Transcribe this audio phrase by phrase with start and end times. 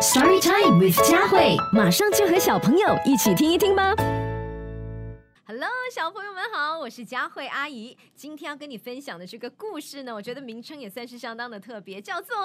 [0.00, 3.94] Story Time with 佳慧，马上就和小朋友一起听一听吧。
[5.46, 7.94] Hello，小朋友们好，我是佳慧阿姨。
[8.14, 12.34] 今天要跟你分享的这个故事呢，我觉得名称也算是相当的特别，叫做《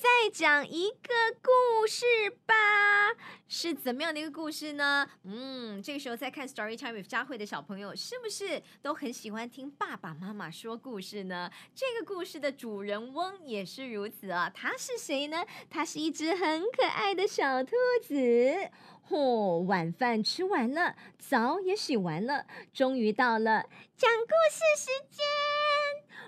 [0.00, 1.08] 再讲一个
[1.42, 2.06] 故事
[2.46, 2.54] 吧》。
[3.48, 5.10] 是怎么样的一个故事呢？
[5.24, 11.50] 嗯，这个时候在看 Story Time with 佳慧的小朋友，是不是都很喜欢听爸爸妈妈说故事呢？
[11.74, 14.48] 这个故事的主人翁也是如此啊。
[14.48, 15.44] 他是谁呢？
[15.68, 18.14] 他是一只很可爱的小兔子。
[19.08, 23.64] 嚯、晚饭吃完了，澡也洗完了，终于到了
[23.96, 25.24] 讲故事时间！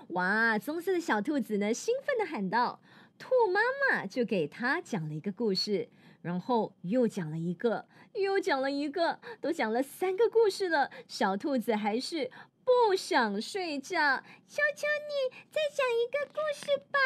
[0.09, 2.81] 哇，棕色的小兔子呢，兴奋的喊道
[3.21, 5.87] ：“兔妈妈就给他讲了一个故事，
[6.23, 12.31] 然后又讲了一个，又讲了一个，都讲了三个故事了，小兔子还是
[12.65, 14.23] 不想睡觉。
[14.47, 16.97] 求求你，再讲一个故事吧！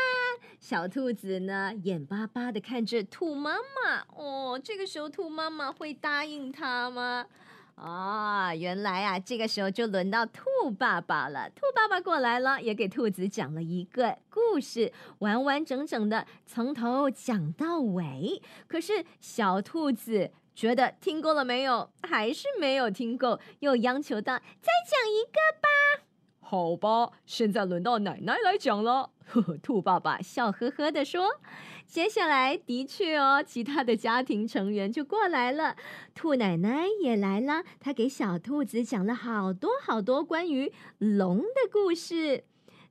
[0.57, 4.07] 小兔子呢，眼巴巴的看着兔妈妈。
[4.15, 7.27] 哦，这个时候兔妈妈会答应它吗？
[7.75, 11.49] 哦，原来啊，这个时候就轮到兔爸爸了。
[11.49, 18.41] 兔爸爸过来了，也给兔子讲了一个故事，完完整整的从头讲到尾。
[18.67, 21.91] 可是小兔子觉得听够了没有？
[22.03, 26.04] 还是没有听够，又央求道：“再讲一个吧。”
[26.47, 29.09] 好吧，现在轮到奶奶来讲了。
[29.25, 31.41] 呵呵，兔爸爸笑呵呵的说
[31.87, 35.75] ：“接下来的确哦，其他的家庭成员就过来了，
[36.13, 42.43] 兔奶奶也来了，她给小兔子讲了好多好多关于龙的故事。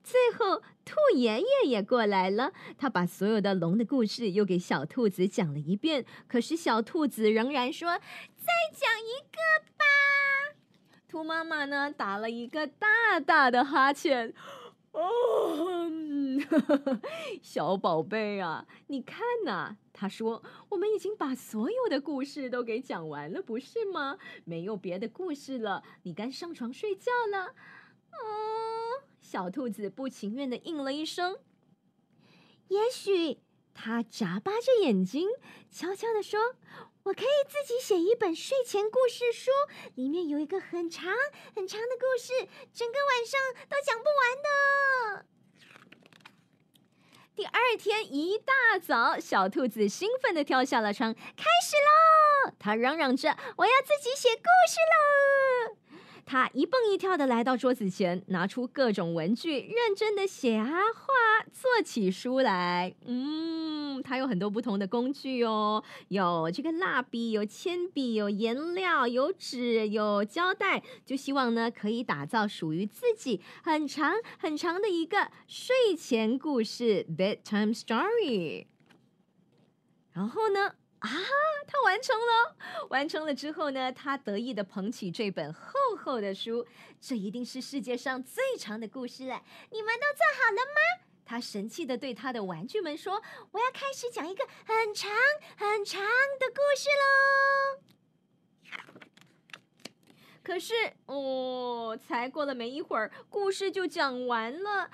[0.02, 6.04] 最后，兔爷爷也过来了，他把所有的龙的故事又给小兔子讲了一遍。
[6.26, 7.90] 可是小兔子仍然说
[8.36, 9.84] ：‘再讲一个吧。’
[11.14, 14.34] 兔妈妈呢，打了一个大大的哈欠。
[14.90, 15.88] 哦，
[17.40, 24.18] 小宝贝啊，你看呐、他说：“我们已经把所有的故事都给讲完了，不是吗？
[24.44, 27.54] 没有别的故事了，你该上床睡觉了。”
[28.10, 31.38] 哦，小兔子不情愿的应了一声。
[32.66, 33.38] 也许
[33.74, 35.28] 他眨巴着眼睛，
[35.70, 36.54] 悄悄的说
[37.04, 39.50] ：“我可以自己写一本睡前故事书，
[39.96, 41.12] 里面有一个很长
[41.54, 42.32] 很长的故事，
[42.72, 45.26] 整个晚上都讲不完的。”
[47.36, 51.76] 第二天一大早，小兔子兴奋地跳下了床，开始
[52.46, 52.54] 喽！
[52.60, 55.76] 它嚷嚷着：“我要自己写故事喽！”
[56.26, 62.94] 他一蹦一跳的来到桌子前，拿出各种文具，认真的写啊画，做起书来。
[63.04, 78.66] 嗯，他有很多不同的工具哦，有这个蜡笔，有铅笔，有颜料，有纸，有胶带，就希望呢可以打造属于自己很长很长的一个睡前故事 （bedtime story）。
[80.12, 80.76] 然后呢？
[81.04, 81.10] 啊，
[81.66, 82.56] 他完成了！
[82.88, 86.66] 完成了之后呢，他得意的捧起这本厚厚的书，
[86.98, 89.42] 这一定是世界上最长的故事了。
[89.70, 90.80] 你们都做好了吗？
[91.26, 93.20] 他神气的对他的玩具们说
[93.52, 95.12] ：“我要开始讲一个很长
[95.56, 96.02] 很长
[96.40, 97.04] 的故事喽。”
[100.42, 100.74] 可是，
[101.06, 104.62] 哦，才过了没一会儿，故事就讲完了。
[104.62, 104.88] 妈妈，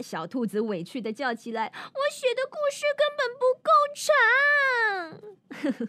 [0.00, 4.14] 小兔子委屈的叫起来：“我写的故事根本不够长。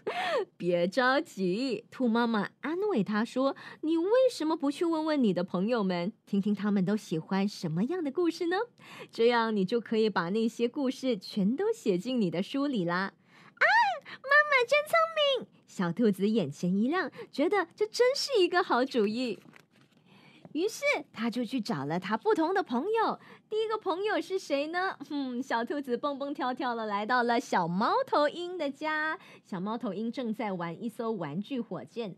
[0.58, 8.58] ”别着急，兔妈妈安慰他说：“你为什么不去问问你的朋友们，听听他们都喜欢什么样的故事呢？
[9.12, 13.14] 这样你就可以把那些故事全都写进你的书里啦。”
[13.56, 13.66] 啊，
[14.06, 14.94] 妈妈真聪
[15.40, 15.48] 明！
[15.66, 19.40] 小兔子眼前一亮，觉得这真是一个好主意。
[20.56, 23.20] 于是，他就去找了他不同的朋友。
[23.50, 24.98] 第一个朋友是谁呢？
[25.10, 29.20] 嗯，小兔子蹦蹦跳跳的来到了小猫头鹰的家。
[29.44, 32.16] 小猫头鹰正在玩一艘玩具火箭。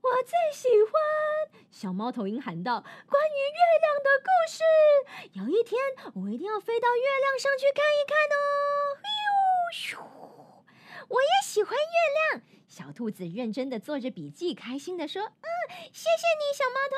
[0.00, 1.62] 我最喜欢！
[1.70, 4.64] 小猫头鹰喊道：“关于月亮的故事。
[5.34, 5.78] 有一天，
[6.14, 8.42] 我一定要飞到月亮上去看一看哦！”
[9.72, 10.02] 咻咻。
[11.08, 12.42] 我也喜欢月亮。
[12.66, 15.48] 小兔子认真的做着笔记，开心的说：“嗯，
[15.92, 16.96] 谢谢你，小猫头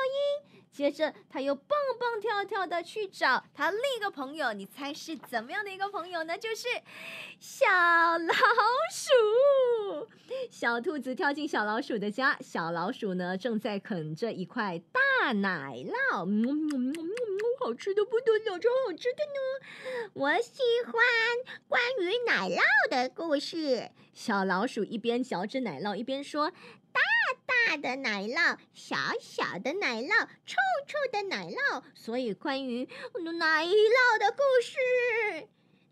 [0.49, 1.67] 鹰。”接着，他又蹦
[1.99, 4.53] 蹦跳跳的去找他另一个朋友。
[4.53, 6.37] 你猜是怎么样的一个朋友呢？
[6.37, 6.67] 就是
[7.39, 7.67] 小
[8.17, 8.33] 老
[8.91, 10.07] 鼠。
[10.49, 15.75] 小兔子跳进小老鼠的家，小老鼠呢正在啃着一块大奶
[16.11, 17.07] 酪，嗯嗯嗯嗯，
[17.59, 20.09] 好吃的不得了，超好吃的呢。
[20.13, 20.93] 我喜欢
[21.67, 23.91] 关于奶酪的故事。
[24.13, 26.51] 小老鼠一边嚼着奶酪，一边说
[26.91, 27.01] ：“大
[27.71, 34.77] 大的奶酪，小小的奶酪，臭臭的奶酪，所以关于奶酪的故事。”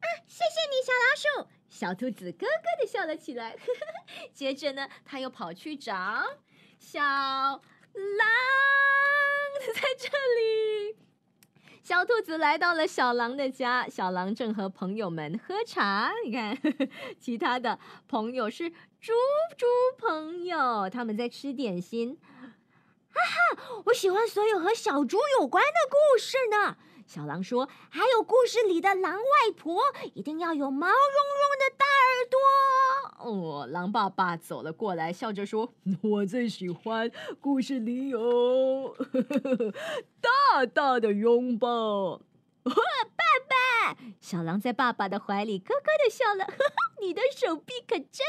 [0.01, 1.15] 啊，谢谢你，小老
[1.45, 1.49] 鼠。
[1.69, 3.55] 小兔子咯咯的笑了起来。
[4.35, 5.93] 接着呢，他又跑去找
[6.77, 7.61] 小狼，
[9.73, 10.97] 在这里。
[11.81, 16.11] 小兔子来到了小狼的家，小狼正和朋友们喝茶。
[16.23, 16.57] 你看，
[17.19, 19.13] 其他的朋友是猪
[19.57, 19.65] 猪
[19.97, 22.17] 朋友，他们在吃点心。
[23.11, 26.77] 哈哈，我喜欢所有和小猪有关的故事呢。
[27.07, 29.81] 小狼说：“还有故事里的狼外婆，
[30.13, 32.39] 一定要有毛茸茸的大耳朵。”
[33.65, 38.95] 狼爸爸走了过来，笑着说：“我最喜欢故事里有
[40.21, 42.21] 大大的拥抱。
[42.63, 42.73] ”爸
[43.47, 46.45] 爸，小狼在爸爸的怀里咯咯的笑了。
[47.01, 48.25] 你的手臂可真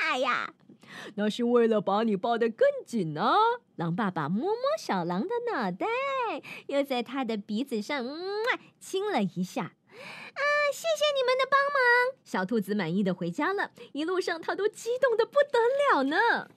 [0.00, 0.54] 大呀！
[1.16, 3.34] 那是为了把你抱得更紧呢。
[3.76, 5.86] 狼爸爸摸摸小狼的脑袋，
[6.68, 8.18] 又在他的鼻子上嗯
[8.80, 9.72] 亲了一下。
[9.96, 12.18] 啊，谢谢你们的帮忙！
[12.24, 13.70] 小兔子满意的回家了。
[13.92, 15.58] 一路上，它都激动的不得
[15.94, 16.48] 了呢。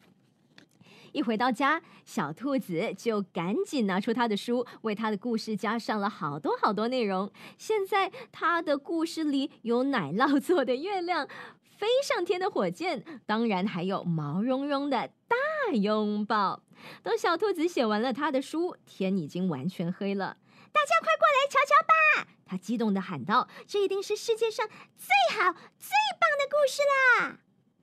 [1.11, 7.31] 一回到家，小兔子就赶紧拿出他的书，为他的故事加上了好多好多内容。
[7.57, 11.27] 现在，他的故事里有奶酪做的月亮。
[11.63, 16.61] 飞上天的火箭，当然还有毛茸茸的大拥抱。
[17.01, 20.37] 等小兔子写完了他的书，天已经完全黑了。
[20.71, 22.27] 大家快过来瞧瞧吧！
[22.45, 26.81] 他激动的喊道：“这一定是世界上最好、最棒的故事
[27.21, 27.39] 啦！”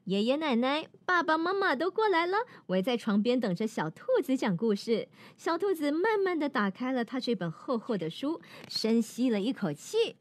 [0.06, 5.08] 爷爷奶奶、爸爸妈妈都过来了，围在床边等着小兔子讲故事。
[5.36, 10.16] 小兔子慢慢的打开了他这本厚厚的书，深吸了一口气。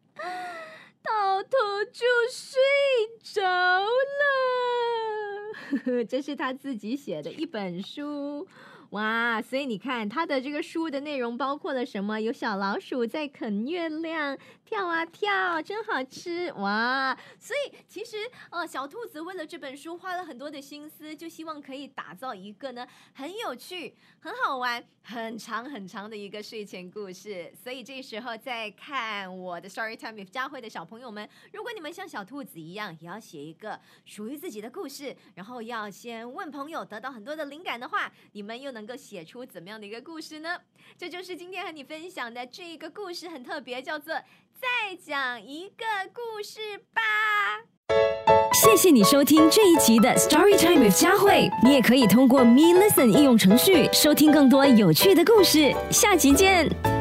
[1.03, 1.49] 倒头
[1.91, 2.59] 就睡
[3.21, 3.43] 着
[5.83, 8.47] 了， 这是他自己写的一本书。
[8.95, 12.21] 哇，所以你看，他的这个书的内容包括了什么？
[12.21, 17.17] 有小老鼠在啃月亮，跳啊跳，真好吃哇！
[17.37, 18.19] 所以其实，
[18.51, 27.51] 呃，小兔子为了这本书花了很多的心思，就希望可以打造一个呢很有趣、很好玩、很长很长的一个睡前故事。
[27.61, 38.75] 所以这时候在看我的 Story Time with 佳慧的小朋友们，如果你们像小兔子一样，也要写一个属于自己的故事，然后要先问朋友，得到很多的灵感的话，你们又。
[38.75, 40.59] 能能够写出怎么样的一个故事呢？
[40.95, 44.13] 这就是今天和你分享的这一个故事，很特别，叫做
[44.53, 45.83] 《再讲一个
[46.13, 47.01] 故事吧》。
[48.53, 55.75] 谢谢你收听这一集的 Story Time with 佳慧，你也可以通过 Me Listen 应用程序收听更多有趣的故事。
[55.89, 56.94] 下集见。